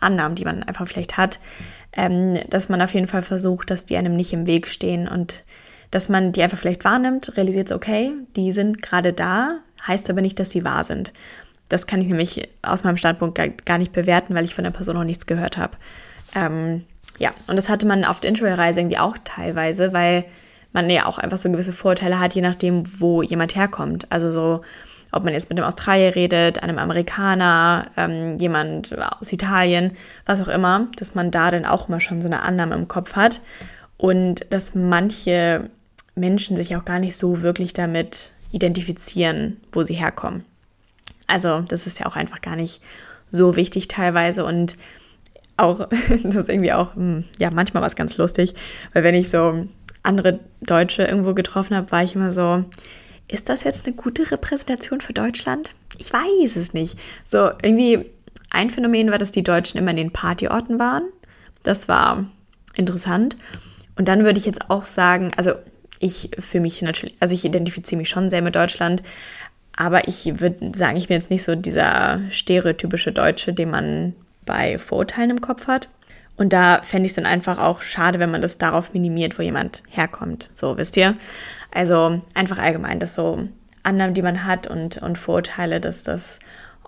[0.01, 1.41] Annahmen, die man einfach vielleicht hat,
[1.93, 5.45] ähm, dass man auf jeden Fall versucht, dass die einem nicht im Weg stehen und
[5.91, 10.41] dass man die einfach vielleicht wahrnimmt, realisiert, okay, die sind gerade da, heißt aber nicht,
[10.41, 11.13] dass sie wahr sind.
[11.75, 14.95] Das kann ich nämlich aus meinem Standpunkt gar, nicht bewerten, weil ich von der Person
[14.95, 15.77] noch nichts gehört habe.
[16.33, 16.85] Ähm,
[17.19, 20.25] ja, und das hatte man auf der Interrail-Reise irgendwie auch teilweise, weil
[20.73, 24.07] man ja auch einfach so gewisse Vorteile hat, je nachdem, wo jemand herkommt.
[24.13, 24.61] Also so,
[25.11, 30.47] ob man jetzt mit einem Australier redet, einem Amerikaner, ähm, jemand aus Italien, was auch
[30.47, 33.41] immer, dass man da dann auch immer schon so eine Annahme im Kopf hat
[33.97, 35.71] und dass manche
[36.15, 40.45] Menschen sich auch gar nicht so wirklich damit identifizieren, wo sie herkommen.
[41.27, 42.83] Also das ist ja auch einfach gar nicht
[43.31, 44.77] so wichtig teilweise und
[45.57, 45.89] auch,
[46.23, 48.55] das ist irgendwie auch, hm, ja, manchmal war es ganz lustig,
[48.93, 49.67] weil wenn ich so
[50.03, 52.65] andere Deutsche irgendwo getroffen habe, war ich immer so,
[53.29, 55.75] ist das jetzt eine gute Repräsentation für Deutschland?
[55.99, 56.99] Ich weiß es nicht.
[57.25, 58.07] So, irgendwie
[58.51, 61.05] ein Phänomen war, dass die Deutschen immer in den Partyorten waren.
[61.63, 62.27] Das war
[62.77, 63.37] interessant.
[63.97, 65.53] Und dann würde ich jetzt auch sagen, also
[66.01, 69.03] ich für mich natürlich, also ich identifiziere mich schon sehr mit Deutschland,
[69.77, 74.15] aber ich würde sagen, ich bin jetzt nicht so dieser stereotypische Deutsche, den man
[74.47, 75.89] bei Vorurteilen im Kopf hat.
[76.37, 79.43] Und da fände ich es dann einfach auch schade, wenn man das darauf minimiert, wo
[79.43, 80.51] jemand herkommt.
[80.55, 81.17] So, wisst ihr?
[81.71, 83.49] Also einfach allgemein, dass so
[83.85, 86.39] Annahmen, die man hat und, und Vorurteile, dass das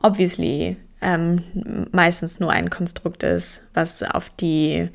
[0.03, 4.89] obviously ähm, meistens nur ein Konstrukt ist, was auf die,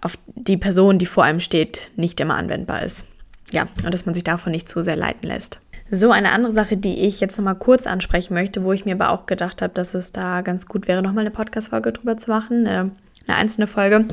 [0.00, 3.06] auf die Person, die vor einem steht, nicht immer anwendbar ist
[3.52, 5.60] ja, und dass man sich davon nicht zu sehr leiten lässt.
[5.90, 9.10] So, eine andere Sache, die ich jetzt nochmal kurz ansprechen möchte, wo ich mir aber
[9.10, 12.66] auch gedacht habe, dass es da ganz gut wäre, nochmal eine Podcast-Folge drüber zu machen,
[12.66, 12.90] eine,
[13.28, 14.04] eine einzelne Folge,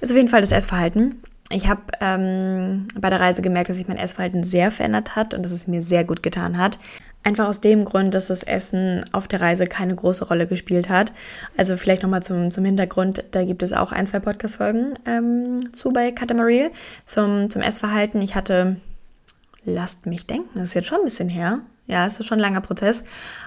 [0.00, 1.20] ist auf jeden Fall das Essverhalten.
[1.50, 5.44] ich habe ähm, bei der Reise gemerkt, dass sich mein Essverhalten sehr verändert hat und
[5.44, 6.78] dass es mir sehr gut getan hat.
[7.24, 11.12] Einfach aus dem Grund, dass das Essen auf der Reise keine große Rolle gespielt hat.
[11.56, 15.92] Also vielleicht nochmal zum, zum Hintergrund, da gibt es auch ein, zwei Podcast-Folgen ähm, zu
[15.92, 16.68] bei Katamarie
[17.04, 18.22] zum, zum Essverhalten.
[18.22, 18.76] Ich hatte,
[19.66, 21.60] lasst mich denken, das ist jetzt schon ein bisschen her.
[21.86, 23.04] Ja, es ist schon ein langer Prozess.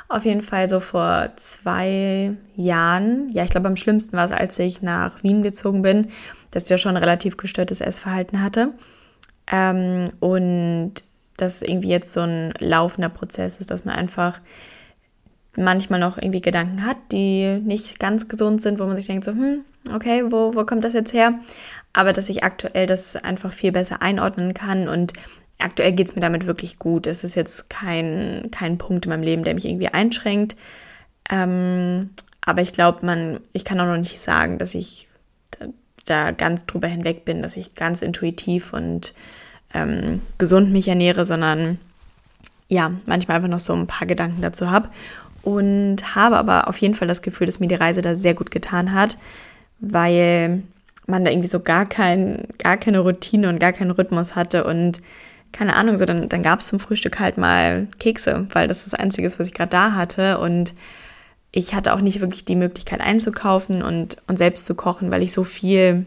[0.08, 3.28] Auf jeden Fall so vor zwei Jahren.
[3.32, 6.08] Ja, ich glaube, am schlimmsten war es, als ich nach Wien gezogen bin,
[6.52, 8.74] dass ich ja schon ein relativ gestörtes Essverhalten hatte.
[9.52, 10.94] Ähm, und
[11.36, 14.40] dass irgendwie jetzt so ein laufender Prozess ist, dass man einfach
[15.58, 19.32] manchmal noch irgendwie Gedanken hat, die nicht ganz gesund sind, wo man sich denkt so,
[19.32, 21.40] hm, okay, wo, wo kommt das jetzt her?
[21.92, 25.14] Aber dass ich aktuell das einfach viel besser einordnen kann und
[25.60, 27.06] aktuell geht es mir damit wirklich gut.
[27.06, 30.56] Es ist jetzt kein, kein Punkt in meinem Leben, der mich irgendwie einschränkt.
[31.30, 32.10] Ähm,
[32.42, 35.10] aber ich glaube, man, ich kann auch noch nicht sagen, dass ich
[35.52, 35.68] da,
[36.06, 39.14] da, ganz drüber hinweg bin, dass ich ganz intuitiv und
[39.74, 41.78] ähm, gesund mich ernähre, sondern
[42.70, 44.90] ja, manchmal einfach noch so ein paar Gedanken dazu habe.
[45.42, 48.52] Und habe aber auf jeden Fall das Gefühl, dass mir die Reise da sehr gut
[48.52, 49.18] getan hat,
[49.80, 50.64] weil
[51.08, 55.02] man da irgendwie so gar, kein, gar keine Routine und gar keinen Rhythmus hatte und
[55.52, 58.94] keine Ahnung, so dann, dann gab es zum Frühstück halt mal Kekse, weil das das
[58.94, 60.38] Einzige ist, was ich gerade da hatte.
[60.40, 60.74] Und
[61.52, 65.34] ich hatte auch nicht wirklich die Möglichkeit einzukaufen und, und selbst zu kochen, weil ich
[65.34, 66.06] so viel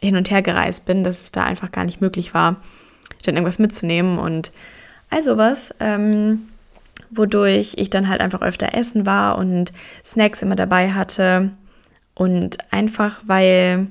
[0.00, 2.56] hin und her gereist bin, dass es da einfach gar nicht möglich war,
[3.24, 4.52] dann irgendwas mitzunehmen und
[5.10, 5.74] all sowas.
[5.80, 6.42] Ähm,
[7.10, 9.72] wodurch ich dann halt einfach öfter essen war und
[10.04, 11.50] Snacks immer dabei hatte.
[12.14, 13.88] Und einfach, weil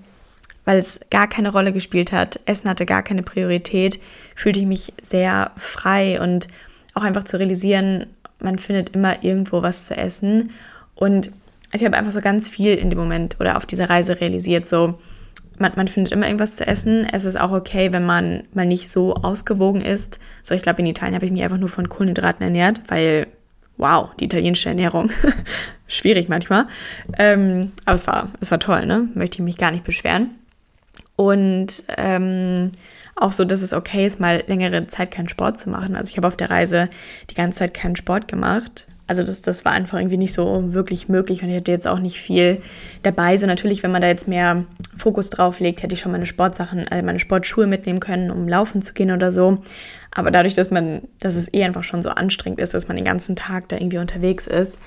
[0.66, 2.40] weil es gar keine Rolle gespielt hat.
[2.46, 4.00] Essen hatte gar keine Priorität,
[4.36, 6.48] fühlte ich mich sehr frei und
[6.94, 8.08] auch einfach zu realisieren,
[8.40, 10.52] man findet immer irgendwo was zu essen.
[10.96, 11.32] Und
[11.74, 15.00] ich habe einfach so ganz viel in dem Moment oder auf dieser Reise realisiert, so
[15.58, 17.08] man, man findet immer irgendwas zu essen.
[17.12, 20.20] Es ist auch okay, wenn man mal nicht so ausgewogen ist.
[20.44, 23.28] So, ich glaube, in Italien habe ich mich einfach nur von Kohlenhydraten ernährt, weil,
[23.78, 25.12] wow, die italienische Ernährung,
[25.88, 26.68] schwierig manchmal.
[27.18, 29.08] Ähm, aber es war, es war toll, ne?
[29.14, 30.32] Möchte ich mich gar nicht beschweren.
[31.16, 32.72] Und ähm,
[33.16, 35.96] auch so, dass es okay ist, mal längere Zeit keinen Sport zu machen.
[35.96, 36.90] Also ich habe auf der Reise
[37.30, 38.88] die ganze Zeit keinen Sport gemacht.
[39.08, 42.00] Also das, das war einfach irgendwie nicht so wirklich möglich und ich hätte jetzt auch
[42.00, 42.60] nicht viel
[43.04, 43.38] dabei.
[43.38, 44.66] So natürlich, wenn man da jetzt mehr
[44.98, 48.82] Fokus drauf legt, hätte ich schon meine Sportsachen, also meine Sportschuhe mitnehmen können, um laufen
[48.82, 49.60] zu gehen oder so.
[50.12, 53.06] Aber dadurch, dass man, dass es eh einfach schon so anstrengend ist, dass man den
[53.06, 54.80] ganzen Tag da irgendwie unterwegs ist,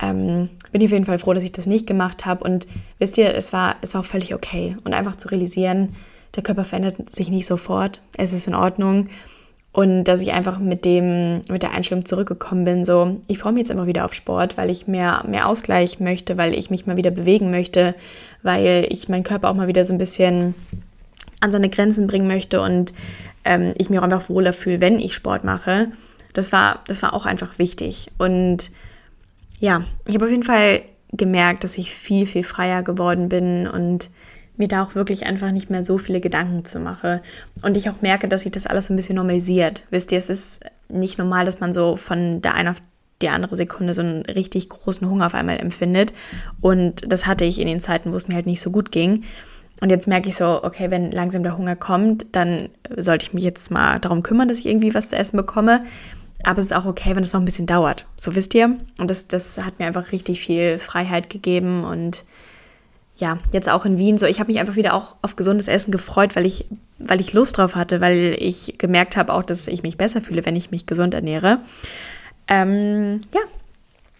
[0.00, 2.44] ähm, bin ich auf jeden Fall froh, dass ich das nicht gemacht habe.
[2.44, 2.66] Und
[2.98, 4.76] wisst ihr, es war, es war auch völlig okay.
[4.84, 5.94] Und einfach zu realisieren,
[6.34, 8.02] der Körper verändert sich nicht sofort.
[8.16, 9.08] Es ist in Ordnung.
[9.72, 13.60] Und dass ich einfach mit dem, mit der Einstellung zurückgekommen bin, so, ich freue mich
[13.60, 16.96] jetzt immer wieder auf Sport, weil ich mehr, mehr Ausgleich möchte, weil ich mich mal
[16.96, 17.94] wieder bewegen möchte,
[18.42, 20.54] weil ich meinen Körper auch mal wieder so ein bisschen
[21.40, 22.94] an seine Grenzen bringen möchte und
[23.44, 25.88] ähm, ich mich auch einfach wohler fühle, wenn ich Sport mache.
[26.32, 28.10] Das war, das war auch einfach wichtig.
[28.16, 28.70] Und
[29.60, 34.10] ja, ich habe auf jeden Fall gemerkt, dass ich viel, viel freier geworden bin und
[34.56, 37.22] mir da auch wirklich einfach nicht mehr so viele Gedanken zu mache.
[37.62, 39.84] Und ich auch merke, dass sich das alles so ein bisschen normalisiert.
[39.90, 42.80] Wisst ihr, es ist nicht normal, dass man so von der einen auf
[43.22, 46.12] die andere Sekunde so einen richtig großen Hunger auf einmal empfindet.
[46.60, 49.24] Und das hatte ich in den Zeiten, wo es mir halt nicht so gut ging.
[49.80, 53.44] Und jetzt merke ich so, okay, wenn langsam der Hunger kommt, dann sollte ich mich
[53.44, 55.84] jetzt mal darum kümmern, dass ich irgendwie was zu essen bekomme.
[56.42, 58.06] Aber es ist auch okay, wenn es noch ein bisschen dauert.
[58.16, 58.78] So wisst ihr.
[58.98, 61.84] Und das, das hat mir einfach richtig viel Freiheit gegeben.
[61.84, 62.24] Und
[63.16, 64.18] ja, jetzt auch in Wien.
[64.18, 66.66] So, ich habe mich einfach wieder auch auf gesundes Essen gefreut, weil ich,
[66.98, 70.44] weil ich Lust drauf hatte, weil ich gemerkt habe auch, dass ich mich besser fühle,
[70.44, 71.60] wenn ich mich gesund ernähre.
[72.48, 73.40] Ähm, ja.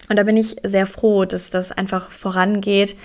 [0.09, 2.97] Und da bin ich sehr froh, dass das einfach vorangeht.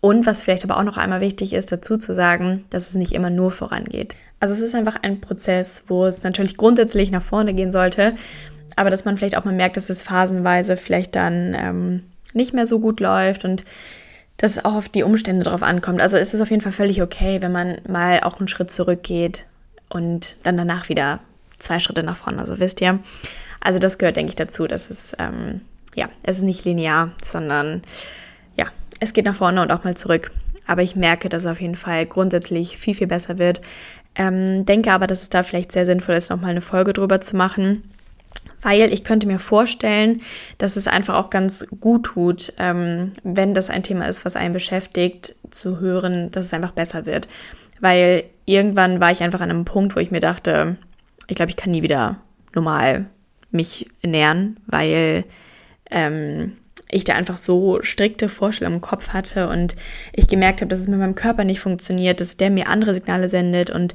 [0.00, 3.12] Und was vielleicht aber auch noch einmal wichtig ist, dazu zu sagen, dass es nicht
[3.12, 4.14] immer nur vorangeht.
[4.40, 8.14] Also es ist einfach ein Prozess, wo es natürlich grundsätzlich nach vorne gehen sollte,
[8.76, 12.02] aber dass man vielleicht auch mal merkt, dass es phasenweise vielleicht dann ähm,
[12.34, 13.64] nicht mehr so gut läuft und
[14.36, 16.00] dass es auch auf die Umstände drauf ankommt.
[16.00, 19.46] Also es ist auf jeden Fall völlig okay, wenn man mal auch einen Schritt zurückgeht
[19.88, 21.20] und dann danach wieder
[21.58, 22.38] zwei Schritte nach vorne.
[22.38, 22.98] Also wisst ihr,
[23.60, 25.62] also das gehört, denke ich, dazu, dass es, ähm,
[25.94, 27.82] ja, es ist nicht linear, sondern
[28.56, 28.66] ja,
[29.00, 30.30] es geht nach vorne und auch mal zurück.
[30.66, 33.60] Aber ich merke, dass es auf jeden Fall grundsätzlich viel, viel besser wird.
[34.16, 37.36] Ähm, denke aber, dass es da vielleicht sehr sinnvoll ist, nochmal eine Folge drüber zu
[37.36, 37.82] machen.
[38.62, 40.22] Weil ich könnte mir vorstellen,
[40.58, 44.54] dass es einfach auch ganz gut tut, ähm, wenn das ein Thema ist, was einen
[44.54, 47.28] beschäftigt, zu hören, dass es einfach besser wird.
[47.80, 50.76] Weil irgendwann war ich einfach an einem Punkt, wo ich mir dachte,
[51.28, 52.20] ich glaube, ich kann nie wieder
[52.54, 53.06] normal
[53.50, 55.24] mich ernähren, weil
[55.90, 56.56] ähm,
[56.90, 59.74] ich da einfach so strikte Vorstellungen im Kopf hatte und
[60.12, 63.28] ich gemerkt habe, dass es mit meinem Körper nicht funktioniert, dass der mir andere Signale
[63.28, 63.94] sendet und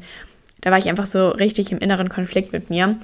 [0.62, 2.98] da war ich einfach so richtig im inneren Konflikt mit mir.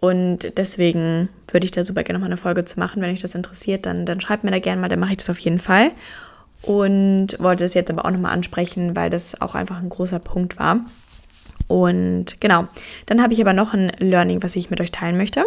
[0.00, 3.00] Und deswegen würde ich da super gerne noch mal eine Folge zu machen.
[3.00, 5.30] Wenn euch das interessiert, dann, dann schreibt mir da gerne mal, dann mache ich das
[5.30, 5.92] auf jeden Fall.
[6.62, 10.58] Und wollte es jetzt aber auch nochmal ansprechen, weil das auch einfach ein großer Punkt
[10.58, 10.80] war.
[11.68, 12.66] Und genau,
[13.06, 15.44] dann habe ich aber noch ein Learning, was ich mit euch teilen möchte.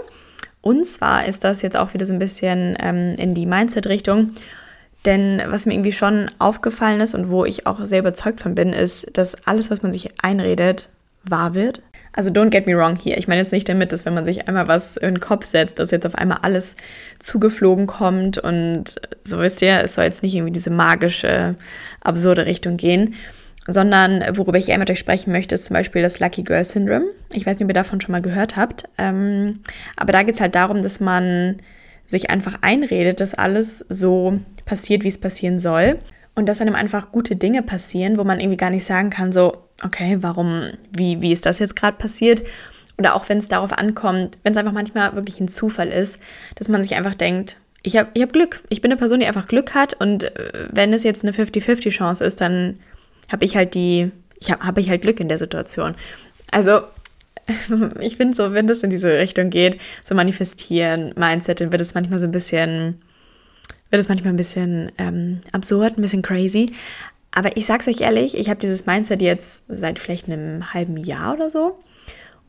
[0.66, 4.32] Und zwar ist das jetzt auch wieder so ein bisschen ähm, in die Mindset-Richtung.
[5.06, 8.74] Denn was mir irgendwie schon aufgefallen ist und wo ich auch sehr überzeugt von bin,
[8.74, 10.90] ist, dass alles, was man sich einredet,
[11.24, 11.84] wahr wird.
[12.14, 13.16] Also don't get me wrong hier.
[13.20, 15.78] Ich meine jetzt nicht damit, dass wenn man sich einmal was in den Kopf setzt,
[15.78, 16.76] dass jetzt auf einmal alles
[17.20, 21.58] zugeflogen kommt und so wisst ihr, es soll jetzt nicht irgendwie diese magische,
[22.02, 23.14] absurde Richtung gehen,
[23.68, 27.06] sondern worüber ich eher mit euch sprechen möchte, ist zum Beispiel das Lucky Girl Syndrome.
[27.34, 29.60] Ich weiß nicht, ob ihr davon schon mal gehört habt, ähm,
[29.98, 31.58] aber da geht es halt darum, dass man
[32.08, 35.98] sich einfach einredet, dass alles so passiert, wie es passieren soll
[36.36, 39.58] und dass einem einfach gute Dinge passieren, wo man irgendwie gar nicht sagen kann, so,
[39.84, 42.44] okay, warum, wie, wie ist das jetzt gerade passiert?
[42.98, 46.20] Oder auch wenn es darauf ankommt, wenn es einfach manchmal wirklich ein Zufall ist,
[46.56, 48.62] dass man sich einfach denkt, ich habe ich hab Glück.
[48.70, 51.90] Ich bin eine Person, die einfach Glück hat und äh, wenn es jetzt eine 50-50
[51.90, 52.80] Chance ist, dann
[53.32, 55.96] habe ich halt die, ich habe hab ich halt Glück in der Situation.
[56.52, 56.82] Also
[58.00, 61.94] ich finde so, wenn das in diese Richtung geht, so manifestieren, Mindset, dann wird es
[61.94, 63.00] manchmal so ein bisschen,
[63.90, 66.72] wird es manchmal ein bisschen ähm, absurd, ein bisschen crazy.
[67.32, 71.34] Aber ich sag's euch ehrlich, ich habe dieses Mindset jetzt seit vielleicht einem halben Jahr
[71.34, 71.76] oder so.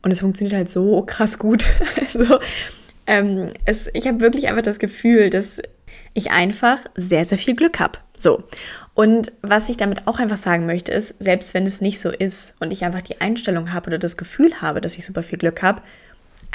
[0.01, 1.65] Und es funktioniert halt so krass gut.
[1.99, 2.39] also,
[3.05, 5.59] ähm, es, ich habe wirklich einfach das Gefühl, dass
[6.13, 7.99] ich einfach sehr, sehr viel Glück habe.
[8.15, 8.43] So.
[8.97, 12.55] Und was ich damit auch einfach sagen möchte, ist, selbst wenn es nicht so ist
[12.59, 15.61] und ich einfach die Einstellung habe oder das Gefühl habe, dass ich super viel Glück
[15.61, 15.83] habe,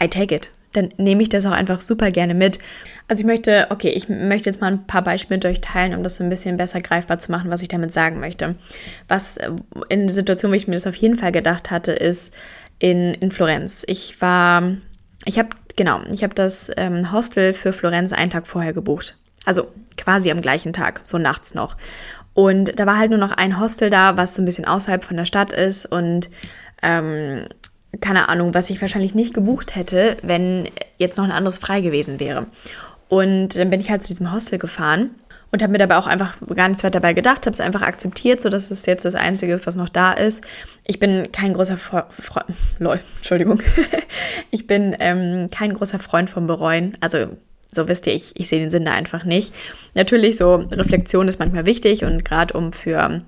[0.03, 2.59] I take it dann nehme ich das auch einfach super gerne mit.
[3.09, 6.03] Also ich möchte, okay, ich möchte jetzt mal ein paar Beispiele mit euch teilen, um
[6.03, 8.55] das so ein bisschen besser greifbar zu machen, was ich damit sagen möchte.
[9.09, 9.51] Was äh,
[9.89, 12.33] in der Situation, wo ich mir das auf jeden Fall gedacht hatte, ist
[12.79, 13.85] in, in Florenz.
[13.87, 14.63] Ich war,
[15.25, 19.17] ich habe, genau, ich habe das ähm, Hostel für Florenz einen Tag vorher gebucht.
[19.45, 21.77] Also quasi am gleichen Tag, so nachts noch.
[22.35, 25.17] Und da war halt nur noch ein Hostel da, was so ein bisschen außerhalb von
[25.17, 26.31] der Stadt ist und
[26.83, 27.47] ähm,
[28.01, 32.21] keine Ahnung, was ich wahrscheinlich nicht gebucht hätte, wenn jetzt noch ein anderes frei gewesen
[32.21, 32.47] wäre.
[33.09, 35.11] Und dann bin ich halt zu diesem Hostel gefahren
[35.51, 38.41] und habe mir dabei auch einfach gar nichts weiter dabei gedacht, habe es einfach akzeptiert,
[38.41, 40.43] so dass es jetzt das Einzige ist, was noch da ist.
[40.87, 42.07] Ich bin kein großer Freund,
[42.79, 43.61] Entschuldigung,
[44.51, 46.97] ich bin ähm, kein großer Freund vom Bereuen.
[47.01, 47.37] Also
[47.75, 49.55] so wisst ihr, ich, ich sehe den Sinn da einfach nicht.
[49.95, 53.23] Natürlich, so Reflexion ist manchmal wichtig und gerade um für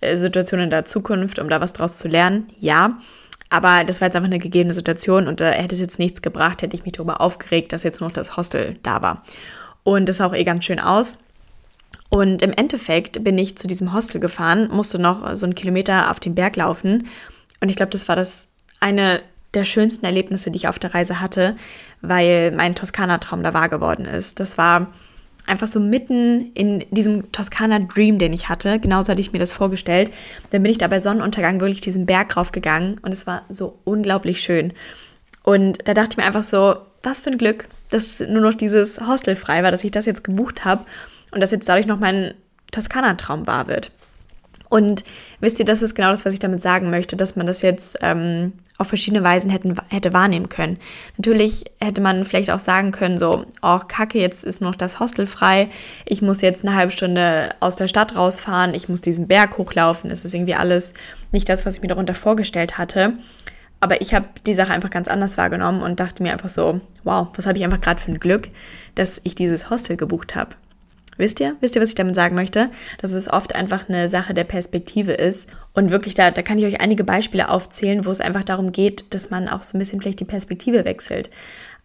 [0.00, 2.96] äh, Situationen in der Zukunft, um da was draus zu lernen, ja.
[3.50, 6.62] Aber das war jetzt einfach eine gegebene Situation und da hätte es jetzt nichts gebracht,
[6.62, 9.22] hätte ich mich darüber aufgeregt, dass jetzt noch das Hostel da war.
[9.84, 11.18] Und das sah auch eh ganz schön aus.
[12.08, 16.20] Und im Endeffekt bin ich zu diesem Hostel gefahren, musste noch so einen Kilometer auf
[16.20, 17.08] den Berg laufen.
[17.60, 18.48] Und ich glaube, das war das
[18.80, 19.20] eine
[19.54, 21.56] der schönsten Erlebnisse, die ich auf der Reise hatte,
[22.02, 24.40] weil mein Toskana-Traum da wahr geworden ist.
[24.40, 24.88] Das war
[25.46, 28.78] einfach so mitten in diesem Toskana Dream, den ich hatte.
[28.80, 30.10] Genauso hatte ich mir das vorgestellt.
[30.50, 34.40] Dann bin ich da bei Sonnenuntergang wirklich diesen Berg raufgegangen und es war so unglaublich
[34.40, 34.72] schön.
[35.42, 39.00] Und da dachte ich mir einfach so, was für ein Glück, dass nur noch dieses
[39.00, 40.84] Hostel frei war, dass ich das jetzt gebucht habe
[41.32, 42.34] und dass jetzt dadurch noch mein
[42.70, 43.92] Toskana-Traum wahr wird.
[44.70, 45.04] Und
[45.40, 47.98] wisst ihr, das ist genau das, was ich damit sagen möchte, dass man das jetzt
[48.00, 50.78] ähm, auf verschiedene Weisen hätten, hätte wahrnehmen können.
[51.16, 55.26] Natürlich hätte man vielleicht auch sagen können, so, oh, kacke, jetzt ist noch das Hostel
[55.26, 55.68] frei,
[56.06, 60.10] ich muss jetzt eine halbe Stunde aus der Stadt rausfahren, ich muss diesen Berg hochlaufen,
[60.10, 60.94] es ist irgendwie alles
[61.30, 63.12] nicht das, was ich mir darunter vorgestellt hatte.
[63.80, 67.28] Aber ich habe die Sache einfach ganz anders wahrgenommen und dachte mir einfach so, wow,
[67.34, 68.48] was habe ich einfach gerade für ein Glück,
[68.94, 70.56] dass ich dieses Hostel gebucht habe.
[71.16, 71.56] Wisst ihr?
[71.60, 72.70] Wisst ihr, was ich damit sagen möchte?
[73.00, 75.48] Dass es oft einfach eine Sache der Perspektive ist.
[75.72, 79.12] Und wirklich, da, da kann ich euch einige Beispiele aufzählen, wo es einfach darum geht,
[79.14, 81.30] dass man auch so ein bisschen vielleicht die Perspektive wechselt.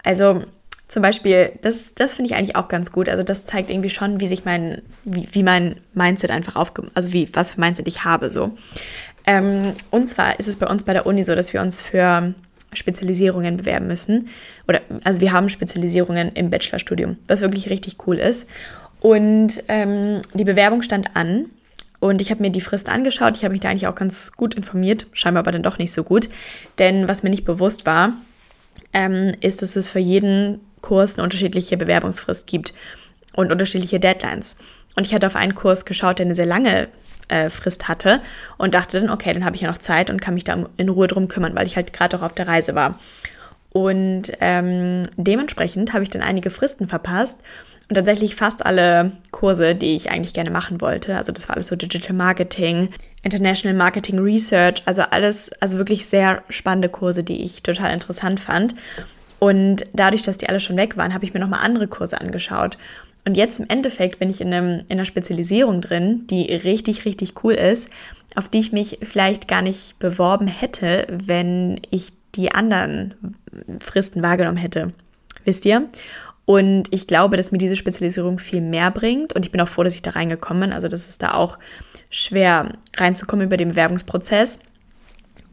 [0.04, 0.44] Also
[0.88, 3.10] zum Beispiel, das, das finde ich eigentlich auch ganz gut.
[3.10, 7.14] Also das zeigt irgendwie schon, wie sich mein, wie, wie mein Mindset einfach aufge, also
[7.14, 8.54] wie, was für Mindset ich habe so.
[9.28, 12.34] Ähm, und zwar ist es bei uns bei der Uni so, dass wir uns für
[12.74, 14.30] Spezialisierungen bewerben müssen.
[14.68, 18.48] Oder also wir haben Spezialisierungen im Bachelorstudium, was wirklich richtig cool ist.
[19.02, 21.46] Und ähm, die Bewerbung stand an
[22.00, 23.38] und ich habe mir die Frist angeschaut.
[23.38, 26.04] Ich habe mich da eigentlich auch ganz gut informiert, scheinbar aber dann doch nicht so
[26.04, 26.30] gut.
[26.80, 28.14] Denn was mir nicht bewusst war,
[28.94, 32.74] ähm, ist, dass es für jeden Kurs eine unterschiedliche Bewerbungsfrist gibt
[33.34, 34.58] und unterschiedliche Deadlines.
[34.96, 36.88] Und ich hatte auf einen Kurs geschaut, der eine sehr lange
[37.28, 38.22] äh, Frist hatte
[38.58, 40.90] und dachte dann, okay, dann habe ich ja noch Zeit und kann mich da in
[40.90, 43.00] Ruhe drum kümmern, weil ich halt gerade auch auf der Reise war.
[43.72, 47.40] Und ähm, dementsprechend habe ich dann einige Fristen verpasst
[47.90, 51.18] Und tatsächlich fast alle Kurse, die ich eigentlich gerne machen wollte.
[51.18, 52.90] Also das war alles so Digital Marketing,
[53.24, 58.76] International Marketing Research, also alles, also wirklich sehr spannende Kurse, die ich total interessant fand.
[59.40, 62.78] Und dadurch, dass die alle schon weg waren, habe ich mir nochmal andere Kurse angeschaut.
[63.26, 67.44] Und jetzt im Endeffekt bin ich in, einem, in einer Spezialisierung drin, die richtig, richtig
[67.44, 67.90] cool ist,
[68.36, 73.16] auf die ich mich vielleicht gar nicht beworben hätte, wenn ich die anderen
[73.80, 74.94] Fristen wahrgenommen hätte.
[75.44, 75.88] Wisst ihr?
[76.50, 79.34] Und ich glaube, dass mir diese Spezialisierung viel mehr bringt.
[79.34, 80.74] Und ich bin auch froh, dass ich da reingekommen bin.
[80.74, 81.60] Also, das ist da auch
[82.10, 84.58] schwer reinzukommen über den Bewerbungsprozess.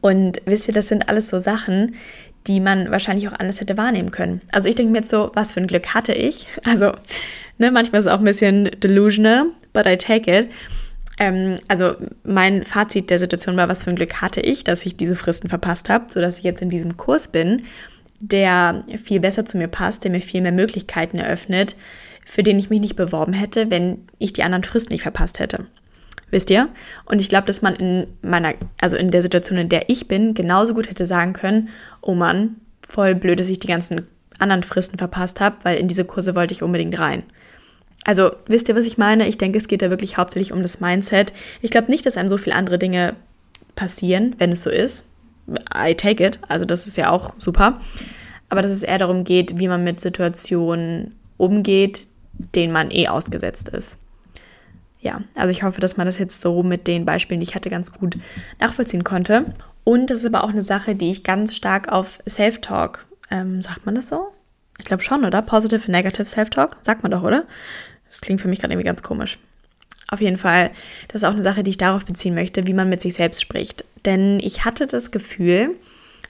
[0.01, 1.93] Und wisst ihr, das sind alles so Sachen,
[2.47, 4.41] die man wahrscheinlich auch anders hätte wahrnehmen können.
[4.51, 6.47] Also ich denke mir jetzt so, was für ein Glück hatte ich?
[6.65, 6.93] Also,
[7.59, 10.49] ne, manchmal ist es auch ein bisschen delusional, but I take it.
[11.19, 14.97] Ähm, also mein Fazit der Situation war, was für ein Glück hatte ich, dass ich
[14.97, 17.65] diese Fristen verpasst habe, sodass ich jetzt in diesem Kurs bin,
[18.19, 21.75] der viel besser zu mir passt, der mir viel mehr Möglichkeiten eröffnet,
[22.25, 25.65] für den ich mich nicht beworben hätte, wenn ich die anderen Fristen nicht verpasst hätte.
[26.29, 26.67] Wisst ihr?
[27.05, 30.33] Und ich glaube, dass man in meiner, also in der Situation, in der ich bin,
[30.33, 31.69] genauso gut hätte sagen können,
[32.01, 34.07] oh Mann, voll blöd, dass ich die ganzen
[34.39, 37.23] anderen Fristen verpasst habe, weil in diese Kurse wollte ich unbedingt rein.
[38.03, 39.27] Also wisst ihr, was ich meine?
[39.27, 41.33] Ich denke, es geht da wirklich hauptsächlich um das Mindset.
[41.61, 43.15] Ich glaube nicht, dass einem so viele andere Dinge
[43.75, 45.05] passieren, wenn es so ist.
[45.73, 46.39] I take it.
[46.47, 47.79] Also das ist ja auch super.
[48.49, 52.07] Aber dass es eher darum geht, wie man mit Situationen umgeht,
[52.55, 53.97] denen man eh ausgesetzt ist
[55.07, 57.69] ja, also ich hoffe, dass man das jetzt so mit den Beispielen, die ich hatte,
[57.69, 58.17] ganz gut
[58.59, 59.45] nachvollziehen konnte.
[59.83, 63.85] Und das ist aber auch eine Sache, die ich ganz stark auf Self-Talk, ähm, sagt
[63.85, 64.27] man das so?
[64.79, 65.41] Ich glaube schon, oder?
[65.41, 67.45] Positive und Negative Self-Talk, sagt man doch, oder?
[68.09, 69.39] Das klingt für mich gerade irgendwie ganz komisch.
[70.09, 70.71] Auf jeden Fall,
[71.07, 73.41] das ist auch eine Sache, die ich darauf beziehen möchte, wie man mit sich selbst
[73.41, 73.85] spricht.
[74.07, 75.75] Denn ich hatte das Gefühl,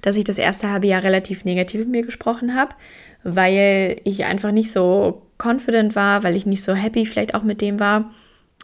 [0.01, 2.75] dass ich das erste halbe Jahr relativ negativ mit mir gesprochen habe,
[3.23, 7.61] weil ich einfach nicht so confident war, weil ich nicht so happy vielleicht auch mit
[7.61, 8.11] dem war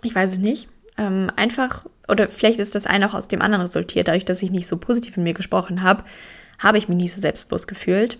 [0.01, 0.69] ich weiß es nicht.
[0.97, 4.07] Ähm, einfach, oder vielleicht ist das eine auch aus dem anderen resultiert.
[4.07, 6.03] Dadurch, dass ich nicht so positiv in mir gesprochen habe,
[6.59, 8.19] habe ich mich nicht so selbstbewusst gefühlt.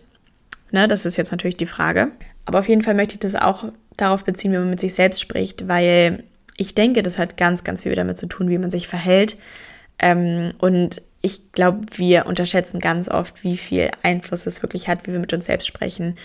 [0.71, 2.11] Ne, das ist jetzt natürlich die Frage.
[2.45, 5.21] Aber auf jeden Fall möchte ich das auch darauf beziehen, wie man mit sich selbst
[5.21, 6.23] spricht, weil
[6.57, 9.37] ich denke, das hat ganz, ganz viel damit zu tun, wie man sich verhält.
[9.99, 15.13] Ähm, und ich glaube, wir unterschätzen ganz oft, wie viel Einfluss es wirklich hat, wie
[15.13, 16.15] wir mit uns selbst sprechen.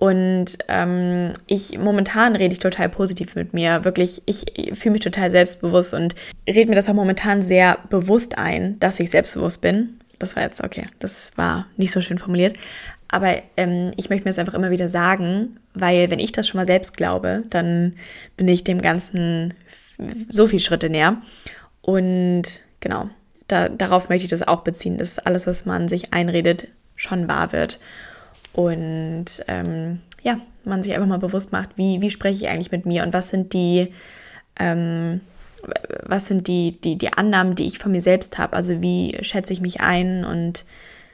[0.00, 3.84] Und ähm, ich momentan rede ich total positiv mit mir.
[3.84, 6.14] Wirklich, ich fühle mich total selbstbewusst und
[6.48, 10.00] rede mir das auch momentan sehr bewusst ein, dass ich selbstbewusst bin.
[10.18, 12.56] Das war jetzt, okay, das war nicht so schön formuliert.
[13.08, 16.58] Aber ähm, ich möchte mir das einfach immer wieder sagen, weil wenn ich das schon
[16.58, 17.94] mal selbst glaube, dann
[18.36, 19.54] bin ich dem Ganzen
[20.28, 21.18] so viele Schritte näher.
[21.82, 23.08] Und genau,
[23.48, 27.52] da, darauf möchte ich das auch beziehen, dass alles, was man sich einredet, schon wahr
[27.52, 27.80] wird.
[28.52, 32.86] Und ähm, ja, man sich einfach mal bewusst macht, wie, wie spreche ich eigentlich mit
[32.86, 33.92] mir und was sind die,
[34.58, 35.20] ähm,
[36.04, 38.56] was sind die, die, die Annahmen, die ich von mir selbst habe.
[38.56, 40.64] Also wie schätze ich mich ein und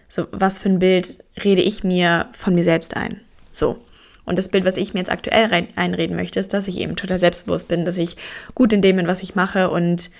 [0.08, 3.20] so, was für ein Bild rede ich mir von mir selbst ein.
[3.50, 3.78] So.
[4.24, 7.18] Und das Bild, was ich mir jetzt aktuell einreden möchte, ist, dass ich eben total
[7.18, 8.16] selbstbewusst bin, dass ich
[8.54, 10.10] gut in dem bin, was ich mache und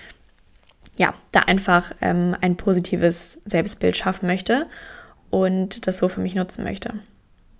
[0.97, 4.65] ja, da einfach ähm, ein positives Selbstbild schaffen möchte
[5.29, 6.93] und das so für mich nutzen möchte.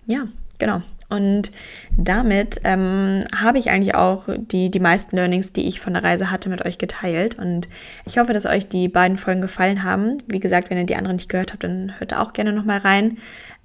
[0.05, 0.81] Ja, genau.
[1.09, 1.51] Und
[1.95, 6.31] damit ähm, habe ich eigentlich auch die, die meisten Learnings, die ich von der Reise
[6.31, 7.37] hatte, mit euch geteilt.
[7.37, 7.69] Und
[8.05, 10.21] ich hoffe, dass euch die beiden Folgen gefallen haben.
[10.27, 12.79] Wie gesagt, wenn ihr die anderen nicht gehört habt, dann hört da auch gerne nochmal
[12.79, 13.17] rein.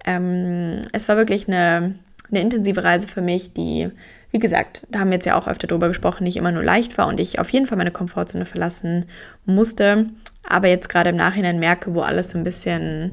[0.05, 1.95] Ähm, es war wirklich eine,
[2.31, 3.91] eine intensive Reise für mich, die,
[4.33, 6.99] wie gesagt, da haben wir jetzt ja auch öfter drüber gesprochen, nicht immer nur leicht
[6.99, 9.07] war und ich auf jeden Fall meine Komfortzone verlassen
[9.47, 10.07] musste.
[10.49, 13.13] Aber jetzt gerade im Nachhinein merke, wo alles so ein bisschen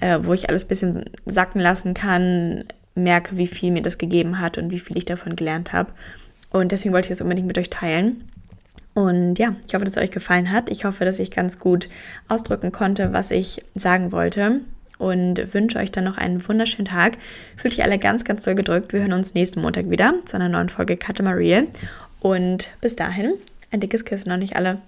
[0.00, 4.40] äh, wo ich alles ein bisschen sacken lassen kann, merke, wie viel mir das gegeben
[4.40, 5.92] hat und wie viel ich davon gelernt habe.
[6.50, 8.28] Und deswegen wollte ich das unbedingt mit euch teilen.
[8.94, 10.70] Und ja, ich hoffe, dass es euch gefallen hat.
[10.70, 11.88] Ich hoffe, dass ich ganz gut
[12.28, 14.60] ausdrücken konnte, was ich sagen wollte.
[14.98, 17.18] Und wünsche euch dann noch einen wunderschönen Tag.
[17.56, 18.92] Fühlt euch alle ganz, ganz doll gedrückt.
[18.92, 21.68] Wir hören uns nächsten Montag wieder zu einer neuen Folge Marie.
[22.20, 23.34] Und bis dahin,
[23.70, 24.80] ein dickes Kissen noch nicht alle.